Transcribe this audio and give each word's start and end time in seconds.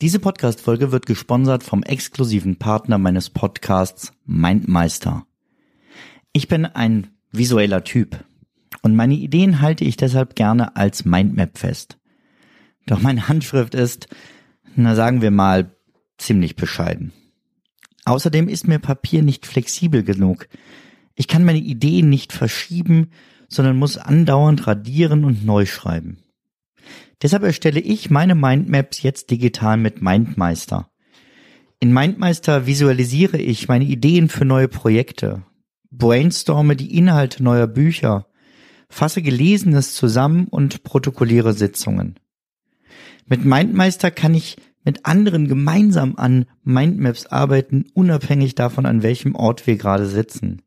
Diese 0.00 0.20
Podcast-Folge 0.20 0.92
wird 0.92 1.06
gesponsert 1.06 1.64
vom 1.64 1.82
exklusiven 1.82 2.56
Partner 2.56 2.98
meines 2.98 3.30
Podcasts 3.30 4.12
Mindmeister. 4.24 5.26
Ich 6.32 6.46
bin 6.46 6.66
ein 6.66 7.08
visueller 7.32 7.82
Typ 7.82 8.24
und 8.82 8.94
meine 8.94 9.14
Ideen 9.14 9.60
halte 9.60 9.84
ich 9.84 9.96
deshalb 9.96 10.36
gerne 10.36 10.76
als 10.76 11.04
Mindmap 11.04 11.58
fest. 11.58 11.98
Doch 12.86 13.02
meine 13.02 13.28
Handschrift 13.28 13.74
ist, 13.74 14.08
na 14.76 14.94
sagen 14.94 15.20
wir 15.20 15.32
mal, 15.32 15.74
ziemlich 16.16 16.54
bescheiden. 16.54 17.12
Außerdem 18.04 18.48
ist 18.48 18.68
mir 18.68 18.78
Papier 18.78 19.22
nicht 19.22 19.46
flexibel 19.46 20.04
genug. 20.04 20.48
Ich 21.16 21.28
kann 21.28 21.44
meine 21.44 21.58
Ideen 21.58 22.08
nicht 22.08 22.32
verschieben, 22.32 23.10
sondern 23.48 23.76
muss 23.76 23.98
andauernd 23.98 24.66
radieren 24.66 25.24
und 25.24 25.44
neu 25.44 25.66
schreiben. 25.66 26.18
Deshalb 27.22 27.42
erstelle 27.42 27.80
ich 27.80 28.10
meine 28.10 28.34
Mindmaps 28.34 29.02
jetzt 29.02 29.30
digital 29.30 29.76
mit 29.76 30.00
Mindmeister. 30.02 30.90
In 31.80 31.92
Mindmeister 31.92 32.66
visualisiere 32.66 33.38
ich 33.38 33.68
meine 33.68 33.84
Ideen 33.84 34.28
für 34.28 34.44
neue 34.44 34.68
Projekte, 34.68 35.42
brainstorme 35.90 36.76
die 36.76 36.96
Inhalte 36.96 37.42
neuer 37.42 37.66
Bücher, 37.66 38.26
fasse 38.88 39.22
Gelesenes 39.22 39.94
zusammen 39.94 40.46
und 40.48 40.82
protokolliere 40.82 41.52
Sitzungen. 41.52 42.18
Mit 43.26 43.44
Mindmeister 43.44 44.10
kann 44.10 44.34
ich 44.34 44.56
mit 44.84 45.04
anderen 45.04 45.48
gemeinsam 45.48 46.14
an 46.16 46.46
Mindmaps 46.62 47.26
arbeiten, 47.26 47.86
unabhängig 47.94 48.54
davon, 48.54 48.86
an 48.86 49.02
welchem 49.02 49.34
Ort 49.34 49.66
wir 49.66 49.76
gerade 49.76 50.06
sitzen. 50.06 50.62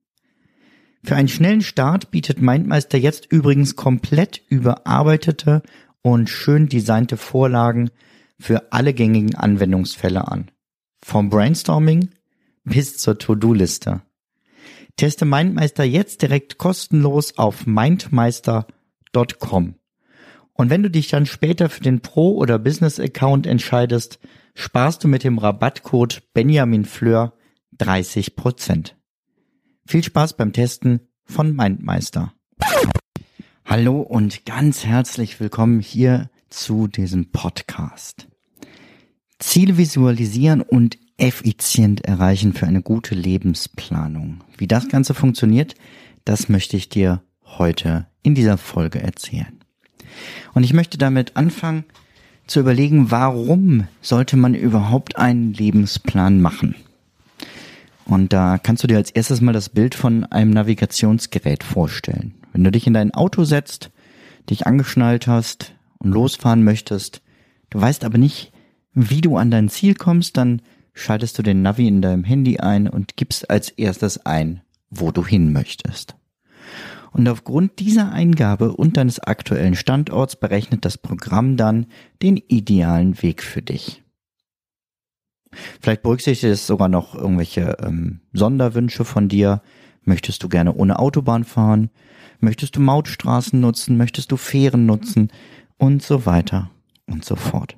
Für 1.03 1.15
einen 1.15 1.27
schnellen 1.27 1.61
Start 1.61 2.09
bietet 2.11 2.41
Mindmeister 2.41 2.97
jetzt 2.97 3.31
übrigens 3.31 3.75
komplett 3.75 4.41
überarbeitete 4.49 5.61
und 6.01 6.29
schön 6.29 6.69
designte 6.69 7.17
Vorlagen 7.17 7.89
für 8.39 8.71
alle 8.71 8.93
gängigen 8.93 9.35
Anwendungsfälle 9.35 10.25
an. 10.27 10.49
Vom 11.03 11.29
Brainstorming 11.29 12.09
bis 12.63 12.97
zur 12.97 13.17
To-Do-Liste. 13.17 14.01
Teste 14.97 15.25
Mindmeister 15.25 15.83
jetzt 15.83 16.21
direkt 16.21 16.59
kostenlos 16.59 17.37
auf 17.37 17.65
mindmeister.com. 17.65 19.75
Und 20.53 20.69
wenn 20.69 20.83
du 20.83 20.91
dich 20.91 21.07
dann 21.07 21.25
später 21.25 21.69
für 21.69 21.81
den 21.81 22.01
Pro- 22.01 22.35
oder 22.35 22.59
Business-Account 22.59 23.47
entscheidest, 23.47 24.19
sparst 24.53 25.03
du 25.03 25.07
mit 25.07 25.23
dem 25.23 25.39
Rabattcode 25.39 26.21
Benjamin 26.33 26.85
Fleur 26.85 27.33
30%. 27.79 28.93
Viel 29.85 30.03
Spaß 30.03 30.37
beim 30.37 30.53
Testen 30.53 31.01
von 31.25 31.55
Mindmeister. 31.55 32.33
Hallo 33.65 34.01
und 34.01 34.45
ganz 34.45 34.85
herzlich 34.85 35.39
willkommen 35.39 35.79
hier 35.79 36.29
zu 36.49 36.87
diesem 36.87 37.31
Podcast. 37.31 38.27
Ziele 39.39 39.77
visualisieren 39.77 40.61
und 40.61 40.97
effizient 41.17 42.05
erreichen 42.05 42.53
für 42.53 42.67
eine 42.67 42.81
gute 42.81 43.15
Lebensplanung. 43.15 44.43
Wie 44.57 44.67
das 44.67 44.87
Ganze 44.87 45.13
funktioniert, 45.13 45.75
das 46.25 46.47
möchte 46.47 46.77
ich 46.77 46.89
dir 46.89 47.21
heute 47.43 48.07
in 48.23 48.35
dieser 48.35 48.57
Folge 48.57 49.01
erzählen. 49.01 49.59
Und 50.53 50.63
ich 50.63 50.73
möchte 50.73 50.97
damit 50.97 51.35
anfangen 51.35 51.85
zu 52.47 52.59
überlegen, 52.59 53.11
warum 53.11 53.87
sollte 54.01 54.37
man 54.37 54.53
überhaupt 54.53 55.17
einen 55.17 55.53
Lebensplan 55.53 56.41
machen? 56.41 56.75
Und 58.05 58.33
da 58.33 58.57
kannst 58.57 58.83
du 58.83 58.87
dir 58.87 58.97
als 58.97 59.11
erstes 59.11 59.41
mal 59.41 59.53
das 59.53 59.69
Bild 59.69 59.95
von 59.95 60.25
einem 60.25 60.51
Navigationsgerät 60.51 61.63
vorstellen. 61.63 62.35
Wenn 62.51 62.63
du 62.63 62.71
dich 62.71 62.87
in 62.87 62.93
dein 62.93 63.13
Auto 63.13 63.43
setzt, 63.43 63.91
dich 64.49 64.67
angeschnallt 64.67 65.27
hast 65.27 65.73
und 65.99 66.11
losfahren 66.11 66.63
möchtest, 66.63 67.21
du 67.69 67.79
weißt 67.79 68.03
aber 68.03 68.17
nicht, 68.17 68.51
wie 68.93 69.21
du 69.21 69.37
an 69.37 69.51
dein 69.51 69.69
Ziel 69.69 69.95
kommst, 69.95 70.35
dann 70.37 70.61
schaltest 70.93 71.37
du 71.37 71.43
den 71.43 71.61
Navi 71.61 71.87
in 71.87 72.01
deinem 72.01 72.23
Handy 72.23 72.59
ein 72.59 72.87
und 72.87 73.15
gibst 73.15 73.49
als 73.49 73.69
erstes 73.69 74.25
ein, 74.25 74.61
wo 74.89 75.11
du 75.11 75.25
hin 75.25 75.53
möchtest. 75.53 76.15
Und 77.11 77.27
aufgrund 77.27 77.79
dieser 77.79 78.11
Eingabe 78.11 78.73
und 78.73 78.97
deines 78.97 79.19
aktuellen 79.19 79.75
Standorts 79.75 80.37
berechnet 80.37 80.85
das 80.85 80.97
Programm 80.97 81.57
dann 81.57 81.87
den 82.21 82.37
idealen 82.37 83.21
Weg 83.21 83.43
für 83.43 83.61
dich. 83.61 84.01
Vielleicht 85.81 86.01
berücksichtigt 86.01 86.51
es 86.51 86.67
sogar 86.67 86.87
noch 86.87 87.15
irgendwelche 87.15 87.77
ähm, 87.81 88.21
Sonderwünsche 88.33 89.05
von 89.05 89.27
dir. 89.27 89.61
Möchtest 90.03 90.43
du 90.43 90.49
gerne 90.49 90.73
ohne 90.73 90.99
Autobahn 90.99 91.43
fahren? 91.43 91.89
Möchtest 92.39 92.75
du 92.75 92.79
Mautstraßen 92.79 93.59
nutzen? 93.59 93.97
Möchtest 93.97 94.31
du 94.31 94.37
Fähren 94.37 94.85
nutzen? 94.85 95.31
Und 95.77 96.03
so 96.03 96.25
weiter 96.25 96.71
und 97.05 97.25
so 97.25 97.35
fort. 97.35 97.77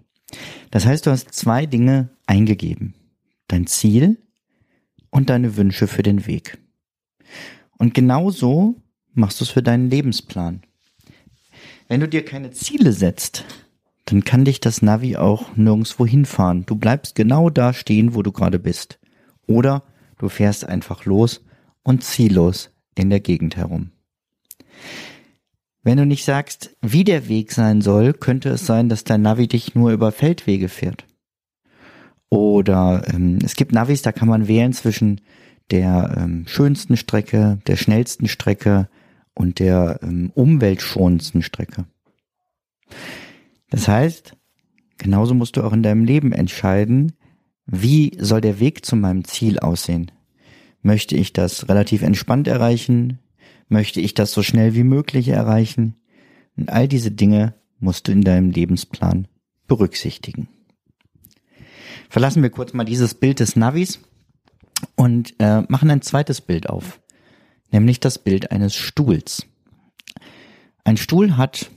Das 0.71 0.85
heißt, 0.85 1.05
du 1.05 1.11
hast 1.11 1.33
zwei 1.33 1.65
Dinge 1.65 2.09
eingegeben. 2.25 2.95
Dein 3.47 3.67
Ziel 3.67 4.17
und 5.09 5.29
deine 5.29 5.57
Wünsche 5.57 5.87
für 5.87 6.03
den 6.03 6.25
Weg. 6.25 6.57
Und 7.77 7.93
genauso 7.93 8.75
machst 9.13 9.39
du 9.39 9.45
es 9.45 9.51
für 9.51 9.63
deinen 9.63 9.89
Lebensplan. 9.89 10.61
Wenn 11.87 11.99
du 11.99 12.07
dir 12.07 12.25
keine 12.25 12.51
Ziele 12.51 12.93
setzt, 12.93 13.45
dann 14.05 14.23
kann 14.23 14.45
dich 14.45 14.59
das 14.59 14.81
Navi 14.81 15.15
auch 15.15 15.55
nirgendwo 15.55 16.05
hinfahren. 16.05 16.65
Du 16.65 16.75
bleibst 16.75 17.15
genau 17.15 17.49
da 17.49 17.73
stehen, 17.73 18.15
wo 18.15 18.21
du 18.21 18.31
gerade 18.31 18.59
bist. 18.59 18.99
Oder 19.47 19.83
du 20.17 20.29
fährst 20.29 20.65
einfach 20.65 21.05
los 21.05 21.41
und 21.83 22.03
ziellos 22.03 22.71
in 22.95 23.09
der 23.09 23.19
Gegend 23.19 23.55
herum. 23.55 23.91
Wenn 25.83 25.97
du 25.97 26.05
nicht 26.05 26.23
sagst, 26.23 26.75
wie 26.81 27.03
der 27.03 27.27
Weg 27.27 27.51
sein 27.51 27.81
soll, 27.81 28.13
könnte 28.13 28.49
es 28.49 28.65
sein, 28.65 28.87
dass 28.87 29.03
dein 29.03 29.21
Navi 29.21 29.47
dich 29.47 29.75
nur 29.75 29.91
über 29.91 30.11
Feldwege 30.11 30.69
fährt. 30.69 31.05
Oder 32.29 33.03
ähm, 33.13 33.37
es 33.43 33.55
gibt 33.55 33.73
Navis, 33.73 34.01
da 34.01 34.11
kann 34.11 34.27
man 34.27 34.47
wählen 34.47 34.73
zwischen 34.73 35.21
der 35.71 36.15
ähm, 36.17 36.45
schönsten 36.47 36.97
Strecke, 36.97 37.59
der 37.67 37.75
schnellsten 37.75 38.27
Strecke 38.27 38.89
und 39.35 39.59
der 39.59 39.99
ähm, 40.01 40.31
umweltschonendsten 40.33 41.43
Strecke. 41.43 41.85
Das 43.73 43.87
heißt, 43.87 44.37
genauso 44.99 45.33
musst 45.33 45.57
du 45.57 45.63
auch 45.63 45.73
in 45.73 45.81
deinem 45.81 46.05
Leben 46.05 46.31
entscheiden, 46.31 47.13
wie 47.65 48.15
soll 48.19 48.39
der 48.39 48.59
Weg 48.59 48.85
zu 48.85 48.95
meinem 48.95 49.23
Ziel 49.23 49.57
aussehen? 49.57 50.11
Möchte 50.83 51.15
ich 51.15 51.33
das 51.33 51.69
relativ 51.69 52.03
entspannt 52.03 52.47
erreichen? 52.47 53.17
Möchte 53.69 53.99
ich 53.99 54.13
das 54.13 54.31
so 54.31 54.43
schnell 54.43 54.75
wie 54.75 54.83
möglich 54.83 55.27
erreichen? 55.29 55.95
Und 56.55 56.69
all 56.69 56.87
diese 56.87 57.09
Dinge 57.09 57.55
musst 57.79 58.07
du 58.07 58.11
in 58.11 58.21
deinem 58.21 58.51
Lebensplan 58.51 59.27
berücksichtigen. 59.65 60.49
Verlassen 62.09 62.43
wir 62.43 62.51
kurz 62.51 62.73
mal 62.73 62.83
dieses 62.83 63.15
Bild 63.15 63.39
des 63.39 63.55
Navis 63.55 64.01
und 64.95 65.33
äh, 65.39 65.61
machen 65.67 65.89
ein 65.89 66.03
zweites 66.03 66.41
Bild 66.41 66.69
auf, 66.69 67.01
nämlich 67.71 67.99
das 67.99 68.19
Bild 68.19 68.51
eines 68.51 68.75
Stuhls. 68.75 69.47
Ein 70.83 70.97
Stuhl 70.97 71.37
hat 71.37 71.71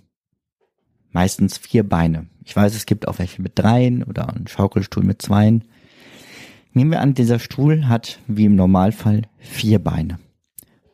meistens 1.16 1.56
vier 1.56 1.82
Beine. 1.82 2.26
Ich 2.44 2.54
weiß, 2.54 2.74
es 2.74 2.84
gibt 2.84 3.08
auch 3.08 3.18
welche 3.18 3.40
mit 3.40 3.52
dreien 3.58 4.02
oder 4.02 4.28
einen 4.28 4.48
Schaukelstuhl 4.48 5.02
mit 5.02 5.22
zweien. 5.22 5.64
Nehmen 6.74 6.90
wir 6.90 7.00
an, 7.00 7.14
dieser 7.14 7.38
Stuhl 7.38 7.88
hat 7.88 8.20
wie 8.26 8.44
im 8.44 8.54
Normalfall 8.54 9.22
vier 9.38 9.78
Beine. 9.78 10.18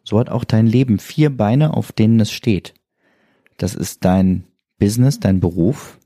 So 0.04 0.20
hat 0.20 0.30
auch 0.30 0.44
dein 0.44 0.68
Leben 0.68 1.00
vier 1.00 1.36
Beine, 1.36 1.74
auf 1.76 1.90
denen 1.90 2.20
es 2.20 2.30
steht. 2.30 2.72
Das 3.56 3.74
ist 3.74 4.04
dein 4.04 4.44
Business, 4.78 5.18
dein 5.18 5.40
Beruf. 5.40 5.98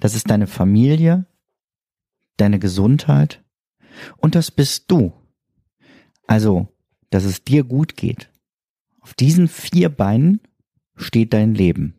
Das 0.00 0.16
ist 0.16 0.28
deine 0.28 0.48
Familie, 0.48 1.24
deine 2.36 2.58
Gesundheit 2.58 3.44
und 4.16 4.34
das 4.34 4.50
bist 4.50 4.90
du. 4.90 5.12
Also, 6.26 6.66
dass 7.10 7.22
es 7.22 7.44
dir 7.44 7.62
gut 7.62 7.96
geht. 7.96 8.28
Auf 8.98 9.14
diesen 9.14 9.46
vier 9.46 9.88
Beinen 9.88 10.40
steht 10.96 11.32
dein 11.32 11.54
Leben. 11.54 11.94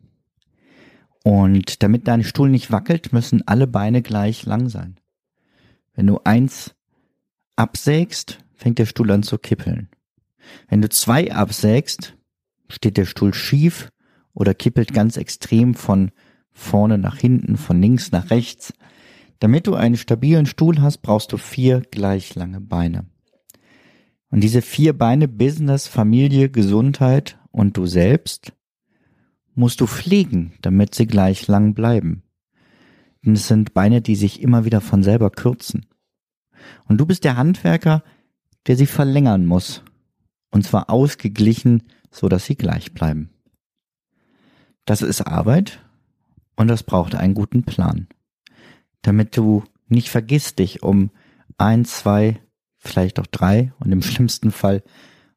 Und 1.26 1.82
damit 1.82 2.06
dein 2.06 2.22
Stuhl 2.22 2.48
nicht 2.48 2.70
wackelt, 2.70 3.12
müssen 3.12 3.42
alle 3.48 3.66
Beine 3.66 4.00
gleich 4.00 4.46
lang 4.46 4.68
sein. 4.68 5.00
Wenn 5.92 6.06
du 6.06 6.20
eins 6.22 6.76
absägst, 7.56 8.38
fängt 8.54 8.78
der 8.78 8.86
Stuhl 8.86 9.10
an 9.10 9.24
zu 9.24 9.36
kippeln. 9.36 9.88
Wenn 10.68 10.82
du 10.82 10.88
zwei 10.88 11.32
absägst, 11.34 12.16
Steht 12.68 12.96
der 12.96 13.06
Stuhl 13.06 13.34
schief 13.34 13.90
oder 14.34 14.54
kippelt 14.54 14.92
ganz 14.92 15.16
extrem 15.16 15.74
von 15.74 16.12
vorne 16.52 16.96
nach 16.96 17.16
hinten, 17.16 17.56
von 17.56 17.80
links 17.80 18.12
nach 18.12 18.30
rechts? 18.30 18.72
Damit 19.40 19.66
du 19.66 19.74
einen 19.74 19.96
stabilen 19.96 20.46
Stuhl 20.46 20.80
hast, 20.80 20.98
brauchst 20.98 21.32
du 21.32 21.38
vier 21.38 21.82
gleich 21.90 22.36
lange 22.36 22.60
Beine. 22.60 23.06
Und 24.30 24.42
diese 24.42 24.62
vier 24.62 24.96
Beine, 24.96 25.26
Business, 25.26 25.88
Familie, 25.88 26.50
Gesundheit 26.50 27.36
und 27.50 27.76
du 27.76 27.86
selbst, 27.86 28.52
musst 29.56 29.80
du 29.80 29.86
pflegen, 29.86 30.52
damit 30.62 30.94
sie 30.94 31.06
gleich 31.06 31.48
lang 31.48 31.74
bleiben. 31.74 32.22
Denn 33.24 33.32
es 33.32 33.48
sind 33.48 33.74
Beine, 33.74 34.02
die 34.02 34.14
sich 34.14 34.40
immer 34.40 34.64
wieder 34.64 34.80
von 34.80 35.02
selber 35.02 35.30
kürzen. 35.30 35.86
Und 36.86 36.98
du 36.98 37.06
bist 37.06 37.24
der 37.24 37.36
Handwerker, 37.36 38.04
der 38.66 38.76
sie 38.76 38.86
verlängern 38.86 39.46
muss. 39.46 39.82
Und 40.50 40.64
zwar 40.64 40.90
ausgeglichen, 40.90 41.82
so 42.10 42.28
dass 42.28 42.46
sie 42.46 42.56
gleich 42.56 42.94
bleiben. 42.94 43.30
Das 44.84 45.02
ist 45.02 45.22
Arbeit 45.22 45.80
und 46.54 46.68
das 46.68 46.84
braucht 46.84 47.14
einen 47.14 47.34
guten 47.34 47.64
Plan. 47.64 48.06
Damit 49.02 49.36
du 49.36 49.64
nicht 49.88 50.08
vergisst, 50.08 50.58
dich 50.58 50.82
um 50.82 51.10
ein, 51.58 51.84
zwei, 51.84 52.40
vielleicht 52.78 53.18
auch 53.18 53.26
drei 53.26 53.72
und 53.80 53.90
im 53.90 54.02
schlimmsten 54.02 54.52
Fall 54.52 54.82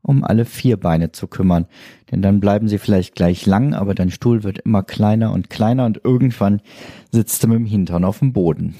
um 0.01 0.23
alle 0.23 0.45
vier 0.45 0.77
Beine 0.77 1.11
zu 1.11 1.27
kümmern. 1.27 1.65
Denn 2.11 2.21
dann 2.21 2.39
bleiben 2.39 2.67
sie 2.67 2.77
vielleicht 2.77 3.15
gleich 3.15 3.45
lang, 3.45 3.73
aber 3.73 3.95
dein 3.95 4.11
Stuhl 4.11 4.43
wird 4.43 4.59
immer 4.59 4.83
kleiner 4.83 5.31
und 5.33 5.49
kleiner 5.49 5.85
und 5.85 6.01
irgendwann 6.03 6.61
sitzt 7.11 7.43
du 7.43 7.47
mit 7.47 7.57
dem 7.57 7.65
Hintern 7.65 8.05
auf 8.05 8.19
dem 8.19 8.33
Boden. 8.33 8.75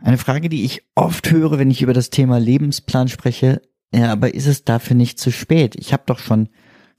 Eine 0.00 0.18
Frage, 0.18 0.48
die 0.48 0.64
ich 0.64 0.82
oft 0.94 1.30
höre, 1.30 1.58
wenn 1.58 1.70
ich 1.70 1.82
über 1.82 1.92
das 1.92 2.10
Thema 2.10 2.38
Lebensplan 2.38 3.08
spreche, 3.08 3.60
ja, 3.92 4.12
aber 4.12 4.34
ist 4.34 4.46
es 4.46 4.64
dafür 4.64 4.96
nicht 4.96 5.18
zu 5.18 5.32
spät? 5.32 5.74
Ich 5.78 5.92
habe 5.92 6.02
doch 6.06 6.18
schon 6.18 6.48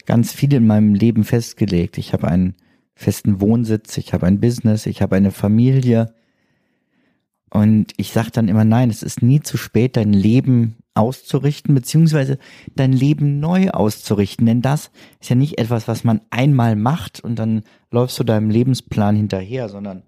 ganz 0.06 0.34
viel 0.34 0.54
in 0.54 0.66
meinem 0.66 0.96
Leben 0.96 1.24
festgelegt. 1.24 1.98
Ich 1.98 2.14
habe 2.14 2.28
einen 2.28 2.56
festen 2.96 3.40
Wohnsitz, 3.40 3.98
ich 3.98 4.14
habe 4.14 4.26
ein 4.26 4.40
Business, 4.40 4.86
ich 4.86 5.02
habe 5.02 5.16
eine 5.16 5.32
Familie. 5.32 6.14
Und 7.50 7.94
ich 7.98 8.12
sage 8.12 8.32
dann 8.32 8.48
immer, 8.48 8.66
nein, 8.66 8.90
es 8.90 9.04
ist 9.04 9.22
nie 9.22 9.42
zu 9.42 9.58
spät, 9.58 9.98
dein 9.98 10.14
Leben 10.14 10.76
auszurichten, 10.94 11.74
beziehungsweise 11.74 12.38
dein 12.76 12.94
Leben 12.94 13.40
neu 13.40 13.70
auszurichten. 13.70 14.46
Denn 14.46 14.62
das 14.62 14.92
ist 15.20 15.30
ja 15.30 15.36
nicht 15.36 15.58
etwas, 15.58 15.88
was 15.88 16.04
man 16.04 16.22
einmal 16.30 16.76
macht 16.76 17.20
und 17.22 17.38
dann 17.38 17.64
läufst 17.92 18.20
du 18.20 18.24
deinem 18.24 18.50
Lebensplan 18.50 19.16
hinterher, 19.16 19.70
sondern 19.70 20.04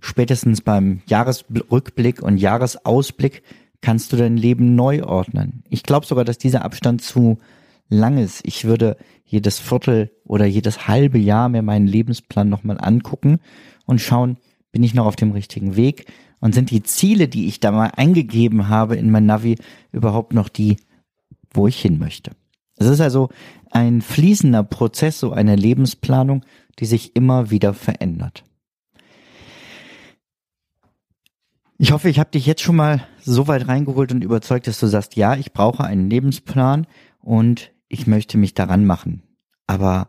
spätestens 0.00 0.60
beim 0.60 1.00
Jahresrückblick 1.06 2.22
und 2.22 2.36
Jahresausblick 2.38 3.42
kannst 3.80 4.12
du 4.12 4.16
dein 4.16 4.36
Leben 4.36 4.74
neu 4.74 5.02
ordnen. 5.04 5.62
Ich 5.70 5.82
glaube 5.82 6.06
sogar, 6.06 6.24
dass 6.24 6.38
dieser 6.38 6.64
Abstand 6.64 7.02
zu 7.02 7.38
lang 7.88 8.18
ist. 8.18 8.40
Ich 8.44 8.64
würde 8.64 8.96
jedes 9.24 9.58
Viertel 9.58 10.10
oder 10.24 10.46
jedes 10.46 10.88
halbe 10.88 11.18
Jahr 11.18 11.48
mir 11.48 11.62
meinen 11.62 11.86
Lebensplan 11.86 12.48
nochmal 12.48 12.78
angucken 12.80 13.38
und 13.86 14.00
schauen, 14.00 14.38
bin 14.72 14.82
ich 14.82 14.94
noch 14.94 15.06
auf 15.06 15.16
dem 15.16 15.32
richtigen 15.32 15.76
Weg 15.76 16.06
und 16.42 16.54
sind 16.54 16.70
die 16.70 16.82
Ziele, 16.82 17.28
die 17.28 17.46
ich 17.46 17.60
da 17.60 17.70
mal 17.70 17.92
eingegeben 17.96 18.68
habe 18.68 18.96
in 18.96 19.10
mein 19.10 19.24
Navi, 19.24 19.56
überhaupt 19.92 20.34
noch 20.34 20.48
die, 20.48 20.76
wo 21.52 21.68
ich 21.68 21.80
hin 21.80 21.98
möchte. 21.98 22.32
Es 22.76 22.88
ist 22.88 23.00
also 23.00 23.30
ein 23.70 24.02
fließender 24.02 24.64
Prozess, 24.64 25.20
so 25.20 25.32
eine 25.32 25.54
Lebensplanung, 25.54 26.44
die 26.80 26.86
sich 26.86 27.14
immer 27.14 27.50
wieder 27.50 27.74
verändert. 27.74 28.42
Ich 31.78 31.92
hoffe, 31.92 32.08
ich 32.08 32.18
habe 32.18 32.30
dich 32.30 32.44
jetzt 32.44 32.62
schon 32.62 32.76
mal 32.76 33.06
so 33.20 33.46
weit 33.46 33.68
reingeholt 33.68 34.10
und 34.10 34.24
überzeugt, 34.24 34.66
dass 34.66 34.80
du 34.80 34.88
sagst, 34.88 35.14
ja, 35.14 35.36
ich 35.36 35.52
brauche 35.52 35.84
einen 35.84 36.10
Lebensplan 36.10 36.88
und 37.20 37.70
ich 37.88 38.08
möchte 38.08 38.36
mich 38.36 38.54
daran 38.54 38.84
machen. 38.84 39.22
Aber 39.68 40.08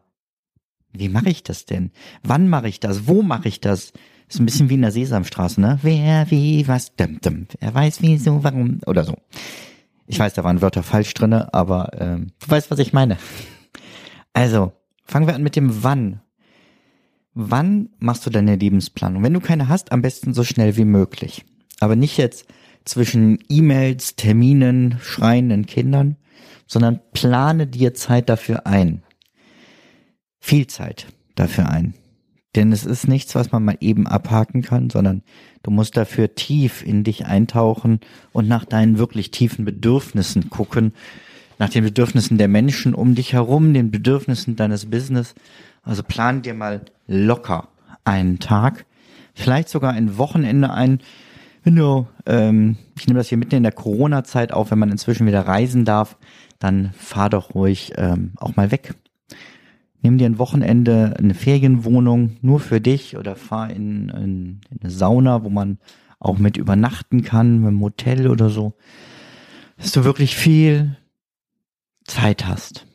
wie 0.92 1.10
mache 1.10 1.30
ich 1.30 1.44
das 1.44 1.66
denn? 1.66 1.92
Wann 2.24 2.48
mache 2.48 2.70
ich 2.70 2.80
das? 2.80 3.08
Wo 3.08 3.22
mache 3.22 3.48
ich 3.48 3.62
das? 3.62 3.94
Ist 4.34 4.40
ein 4.40 4.48
bisschen 4.48 4.70
wie 4.72 4.74
in 4.74 4.82
der 4.82 4.92
Sesamstraße, 4.92 5.62
ne? 5.62 5.78
Wer, 5.84 6.32
wie, 6.32 6.68
was, 6.68 6.96
dum, 6.96 7.20
dum. 7.22 7.46
Wer 7.60 7.72
weiß, 7.72 8.02
wieso, 8.02 8.44
warum 8.44 8.80
oder 8.88 9.04
so. 9.04 9.16
Ich 10.08 10.18
weiß, 10.18 10.34
da 10.34 10.44
waren 10.44 10.60
Wörter 10.60 10.82
falsch 10.82 11.14
drinne, 11.14 11.54
aber 11.54 11.92
ähm, 12.00 12.32
du 12.40 12.50
weißt, 12.50 12.72
was 12.72 12.80
ich 12.80 12.94
meine. 12.94 13.20
Also, 14.34 14.74
fangen 15.06 15.28
wir 15.28 15.36
an 15.36 15.44
mit 15.44 15.56
dem 15.56 15.84
Wann. 15.84 16.22
Wann 17.36 17.90
machst 18.00 18.26
du 18.26 18.32
deine 18.32 18.56
Lebensplanung? 18.56 19.22
Wenn 19.22 19.36
du 19.36 19.40
keine 19.40 19.70
hast, 19.70 19.92
am 19.92 20.02
besten 20.02 20.34
so 20.34 20.44
schnell 20.44 20.78
wie 20.78 20.86
möglich. 20.86 21.46
Aber 21.80 21.96
nicht 21.96 22.18
jetzt 22.18 22.48
zwischen 22.86 23.38
E-Mails, 23.50 24.16
Terminen, 24.16 24.98
schreienden 25.00 25.68
Kindern, 25.68 26.16
sondern 26.66 27.02
plane 27.14 27.68
dir 27.68 27.94
Zeit 27.94 28.30
dafür 28.30 28.66
ein. 28.66 29.04
Viel 30.40 30.66
Zeit 30.66 31.06
dafür 31.36 31.70
ein. 31.70 31.94
Denn 32.56 32.72
es 32.72 32.86
ist 32.86 33.08
nichts, 33.08 33.34
was 33.36 33.52
man 33.52 33.66
mal 33.66 33.78
eben 33.80 34.06
abhaken 34.06 34.62
kann, 34.62 34.90
sondern 34.90 35.24
du 35.64 35.72
musst 35.72 35.98
dafür 35.98 36.36
tief 36.36 36.86
in 36.86 37.04
dich 37.04 37.26
eintauchen 37.26 38.00
und 38.32 38.48
nach 38.48 38.66
deinen 38.66 38.98
wirklich 38.98 39.32
tiefen 39.32 39.66
Bedürfnissen 39.66 40.50
gucken, 40.50 40.94
nach 41.58 41.70
den 41.70 41.84
Bedürfnissen 41.84 42.38
der 42.38 42.48
Menschen 42.48 42.94
um 42.94 43.16
dich 43.16 43.34
herum, 43.34 43.74
den 43.74 43.90
Bedürfnissen 43.90 44.56
deines 44.56 44.90
Business. 44.90 45.34
Also 45.82 46.04
plan 46.04 46.42
dir 46.42 46.54
mal 46.54 46.82
locker 47.08 47.70
einen 48.06 48.40
Tag, 48.40 48.86
vielleicht 49.34 49.70
sogar 49.70 49.94
ein 49.94 50.18
Wochenende 50.18 50.72
ein, 50.72 51.00
wenn 51.64 51.76
du, 51.76 52.08
ähm, 52.26 52.78
ich 52.98 53.08
nehme 53.08 53.20
das 53.20 53.30
hier 53.30 53.38
mitten 53.38 53.56
in 53.56 53.64
der 53.64 53.72
Corona-Zeit 53.72 54.52
auf, 54.52 54.72
wenn 54.72 54.80
man 54.80 54.92
inzwischen 54.92 55.26
wieder 55.26 55.48
reisen 55.48 55.86
darf, 55.86 56.18
dann 56.60 56.92
fahr 56.98 57.30
doch 57.30 57.56
ruhig 57.56 57.94
ähm, 57.96 58.34
auch 58.38 58.56
mal 58.56 58.72
weg. 58.72 58.96
Nimm 60.04 60.18
dir 60.18 60.26
ein 60.26 60.38
Wochenende 60.38 61.16
eine 61.18 61.34
Ferienwohnung 61.34 62.38
nur 62.42 62.60
für 62.60 62.82
dich 62.82 63.16
oder 63.18 63.38
fahr 63.38 63.70
in, 63.70 64.10
in, 64.10 64.62
in 64.70 64.82
eine 64.82 64.92
Sauna, 64.92 65.44
wo 65.46 65.50
man 65.50 65.80
auch 66.20 66.38
mit 66.38 66.58
übernachten 66.58 67.24
kann, 67.24 67.60
mit 67.60 67.70
einem 67.70 67.82
Hotel 67.82 68.28
oder 68.28 68.50
so, 68.50 68.74
dass 69.78 69.94
du 69.94 70.04
wirklich 70.04 70.36
viel 70.36 70.98
Zeit 72.04 72.46
hast. 72.46 72.86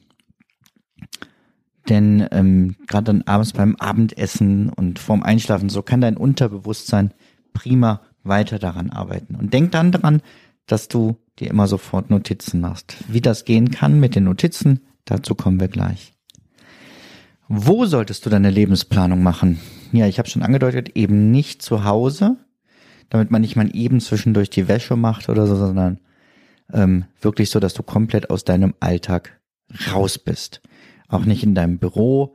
Denn 1.88 2.28
ähm, 2.30 2.76
gerade 2.86 3.04
dann 3.04 3.22
abends 3.22 3.54
beim 3.54 3.76
Abendessen 3.76 4.68
und 4.68 4.98
vorm 4.98 5.22
Einschlafen, 5.22 5.70
so 5.70 5.80
kann 5.80 6.02
dein 6.02 6.18
Unterbewusstsein 6.18 7.14
prima 7.54 8.02
weiter 8.22 8.58
daran 8.58 8.90
arbeiten. 8.90 9.34
Und 9.34 9.54
denk 9.54 9.72
dann 9.72 9.92
daran, 9.92 10.20
dass 10.66 10.88
du 10.88 11.16
dir 11.38 11.48
immer 11.48 11.68
sofort 11.68 12.10
Notizen 12.10 12.60
machst. 12.60 12.96
Wie 13.08 13.22
das 13.22 13.46
gehen 13.46 13.70
kann 13.70 13.98
mit 13.98 14.14
den 14.14 14.24
Notizen, 14.24 14.80
dazu 15.06 15.34
kommen 15.34 15.58
wir 15.58 15.68
gleich. 15.68 16.17
Wo 17.48 17.86
solltest 17.86 18.26
du 18.26 18.30
deine 18.30 18.50
Lebensplanung 18.50 19.22
machen? 19.22 19.58
Ja, 19.92 20.06
ich 20.06 20.18
habe 20.18 20.28
schon 20.28 20.42
angedeutet, 20.42 20.90
eben 20.96 21.30
nicht 21.30 21.62
zu 21.62 21.84
Hause, 21.84 22.36
damit 23.08 23.30
man 23.30 23.40
nicht 23.40 23.56
mal 23.56 23.74
eben 23.74 24.00
zwischendurch 24.00 24.50
die 24.50 24.68
Wäsche 24.68 24.96
macht 24.96 25.30
oder 25.30 25.46
so, 25.46 25.56
sondern 25.56 25.98
ähm, 26.72 27.06
wirklich 27.22 27.48
so, 27.48 27.58
dass 27.58 27.72
du 27.72 27.82
komplett 27.82 28.28
aus 28.28 28.44
deinem 28.44 28.74
Alltag 28.80 29.40
raus 29.92 30.18
bist. 30.18 30.60
Auch 31.08 31.24
nicht 31.24 31.42
in 31.42 31.54
deinem 31.54 31.78
Büro, 31.78 32.34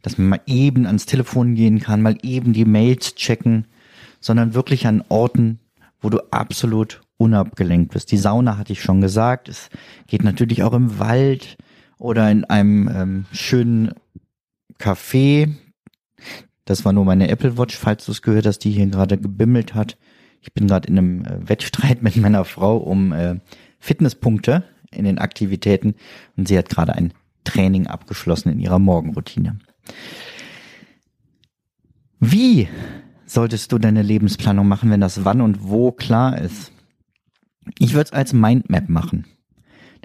dass 0.00 0.16
man 0.16 0.28
mal 0.28 0.40
eben 0.46 0.86
ans 0.86 1.06
Telefon 1.06 1.56
gehen 1.56 1.80
kann, 1.80 2.00
mal 2.00 2.16
eben 2.22 2.52
die 2.52 2.64
Mails 2.64 3.16
checken, 3.16 3.66
sondern 4.20 4.54
wirklich 4.54 4.86
an 4.86 5.02
Orten, 5.08 5.58
wo 6.00 6.08
du 6.08 6.20
absolut 6.30 7.00
unabgelenkt 7.16 7.92
bist. 7.92 8.12
Die 8.12 8.16
Sauna 8.16 8.58
hatte 8.58 8.72
ich 8.72 8.82
schon 8.82 9.00
gesagt. 9.00 9.48
Es 9.48 9.70
geht 10.06 10.22
natürlich 10.22 10.62
auch 10.62 10.72
im 10.72 11.00
Wald 11.00 11.56
oder 11.98 12.30
in 12.30 12.44
einem 12.44 12.88
ähm, 12.88 13.24
schönen 13.32 13.92
Café. 14.78 15.48
Das 16.64 16.84
war 16.84 16.92
nur 16.92 17.04
meine 17.04 17.28
Apple 17.28 17.58
Watch, 17.58 17.76
falls 17.76 18.06
du 18.06 18.12
es 18.12 18.22
gehört 18.22 18.46
hast, 18.46 18.60
die 18.60 18.70
hier 18.70 18.86
gerade 18.86 19.18
gebimmelt 19.18 19.74
hat. 19.74 19.98
Ich 20.40 20.52
bin 20.52 20.66
gerade 20.66 20.88
in 20.88 20.98
einem 20.98 21.24
äh, 21.24 21.48
Wettstreit 21.48 22.02
mit 22.02 22.16
meiner 22.16 22.44
Frau 22.44 22.76
um 22.76 23.12
äh, 23.12 23.40
Fitnesspunkte 23.78 24.64
in 24.90 25.04
den 25.04 25.18
Aktivitäten 25.18 25.94
und 26.36 26.48
sie 26.48 26.58
hat 26.58 26.68
gerade 26.68 26.94
ein 26.94 27.12
Training 27.44 27.86
abgeschlossen 27.86 28.50
in 28.50 28.60
ihrer 28.60 28.78
Morgenroutine. 28.78 29.58
Wie 32.20 32.68
solltest 33.26 33.72
du 33.72 33.78
deine 33.78 34.02
Lebensplanung 34.02 34.68
machen, 34.68 34.90
wenn 34.90 35.00
das 35.00 35.24
wann 35.24 35.40
und 35.40 35.68
wo 35.68 35.90
klar 35.90 36.38
ist? 36.38 36.72
Ich 37.78 37.94
würde 37.94 38.04
es 38.04 38.12
als 38.12 38.32
Mindmap 38.32 38.88
machen. 38.88 39.26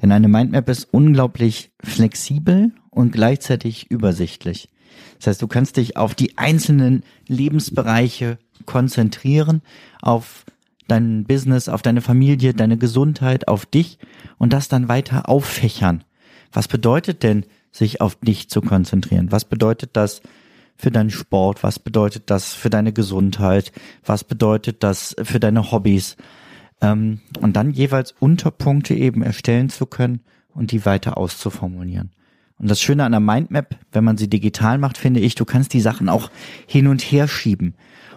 Denn 0.01 0.11
eine 0.11 0.27
Mindmap 0.27 0.69
ist 0.69 0.85
unglaublich 0.85 1.71
flexibel 1.83 2.71
und 2.97 3.11
gleichzeitig 3.11 3.91
übersichtlich. 3.91 4.69
Das 5.17 5.27
heißt, 5.27 5.41
du 5.41 5.47
kannst 5.47 5.77
dich 5.77 5.97
auf 5.97 6.15
die 6.15 6.37
einzelnen 6.37 7.03
Lebensbereiche 7.27 8.39
konzentrieren, 8.65 9.61
auf 10.01 10.45
dein 10.87 11.23
Business, 11.25 11.69
auf 11.69 11.83
deine 11.83 12.01
Familie, 12.01 12.53
deine 12.53 12.77
Gesundheit, 12.77 13.47
auf 13.47 13.65
dich 13.67 13.99
und 14.39 14.51
das 14.51 14.67
dann 14.67 14.87
weiter 14.87 15.29
auffächern. 15.29 16.03
Was 16.51 16.67
bedeutet 16.67 17.21
denn, 17.21 17.45
sich 17.71 18.01
auf 18.01 18.15
dich 18.15 18.49
zu 18.49 18.61
konzentrieren? 18.61 19.31
Was 19.31 19.45
bedeutet 19.45 19.91
das 19.93 20.21
für 20.75 20.89
deinen 20.89 21.11
Sport? 21.11 21.61
Was 21.61 21.77
bedeutet 21.77 22.31
das 22.31 22.53
für 22.53 22.71
deine 22.71 22.93
Gesundheit? 22.93 23.71
Was 24.03 24.23
bedeutet 24.23 24.81
das 24.81 25.15
für 25.21 25.39
deine 25.39 25.71
Hobbys? 25.71 26.17
Ähm, 26.81 27.21
und 27.39 27.55
dann 27.55 27.71
jeweils 27.71 28.15
Unterpunkte 28.19 28.95
eben 28.95 29.21
erstellen 29.21 29.69
zu 29.69 29.85
können 29.85 30.21
und 30.55 30.71
die 30.71 30.85
weiter 30.85 31.17
auszuformulieren. 31.17 32.11
Und 32.59 32.69
das 32.69 32.81
Schöne 32.81 33.03
an 33.03 33.11
der 33.11 33.21
Mindmap, 33.21 33.75
wenn 33.91 34.03
man 34.03 34.17
sie 34.17 34.29
digital 34.29 34.77
macht, 34.77 34.97
finde 34.97 35.19
ich, 35.19 35.35
du 35.35 35.45
kannst 35.45 35.73
die 35.73 35.81
Sachen 35.81 36.09
auch 36.09 36.31
hin 36.65 36.87
und 36.87 37.01
her 37.01 37.27
schieben. 37.27 37.75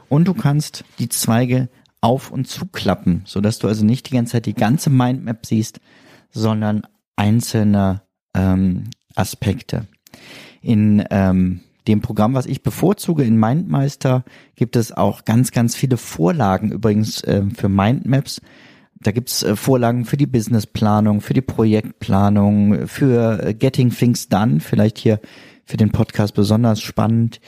Und 0.08 0.26
du 0.26 0.34
kannst 0.34 0.84
die 0.98 1.08
Zweige 1.08 1.68
auf 2.00 2.30
und 2.30 2.48
zuklappen, 2.48 3.22
sodass 3.26 3.58
du 3.58 3.68
also 3.68 3.84
nicht 3.84 4.08
die 4.08 4.14
ganze 4.14 4.32
Zeit 4.32 4.46
die 4.46 4.54
ganze 4.54 4.90
Mindmap 4.90 5.44
siehst, 5.44 5.80
sondern 6.30 6.86
einzelne 7.16 8.02
ähm, 8.34 8.84
Aspekte. 9.14 9.86
In 10.62 11.04
ähm, 11.10 11.60
dem 11.86 12.00
Programm, 12.00 12.34
was 12.34 12.46
ich 12.46 12.62
bevorzuge 12.62 13.24
in 13.24 13.36
Mindmeister, 13.38 14.24
gibt 14.54 14.76
es 14.76 14.92
auch 14.92 15.24
ganz, 15.24 15.50
ganz 15.50 15.74
viele 15.76 15.96
Vorlagen 15.96 16.72
übrigens 16.72 17.22
äh, 17.24 17.42
für 17.54 17.68
Mindmaps. 17.68 18.40
Da 19.02 19.12
gibt's 19.12 19.42
äh, 19.42 19.56
Vorlagen 19.56 20.04
für 20.04 20.16
die 20.16 20.26
Businessplanung, 20.26 21.20
für 21.20 21.34
die 21.34 21.40
Projektplanung, 21.40 22.86
für 22.86 23.42
äh, 23.42 23.54
Getting 23.54 23.90
Things 23.90 24.28
Done, 24.28 24.60
vielleicht 24.60 24.98
hier 24.98 25.20
für 25.64 25.76
den 25.76 25.90
Podcast 25.90 26.34
besonders 26.34 26.80
spannend, 26.80 27.40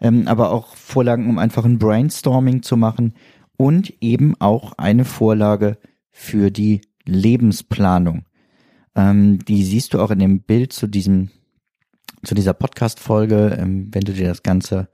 ähm, 0.00 0.26
aber 0.26 0.50
auch 0.50 0.74
Vorlagen, 0.74 1.28
um 1.28 1.38
einfach 1.38 1.64
ein 1.64 1.78
Brainstorming 1.78 2.62
zu 2.62 2.76
machen 2.76 3.14
und 3.56 3.94
eben 4.00 4.34
auch 4.40 4.72
eine 4.78 5.04
Vorlage 5.04 5.78
für 6.10 6.50
die 6.50 6.80
Lebensplanung. 7.04 8.24
Ähm, 8.94 9.38
die 9.44 9.62
siehst 9.62 9.94
du 9.94 10.00
auch 10.00 10.10
in 10.10 10.18
dem 10.18 10.40
Bild 10.40 10.72
zu 10.72 10.86
diesem 10.86 11.30
zu 12.24 12.34
dieser 12.34 12.54
Podcast-Folge, 12.54 13.56
ähm, 13.60 13.88
wenn 13.92 14.02
du 14.02 14.12
dir 14.12 14.28
das 14.28 14.42
Ganze 14.42 14.88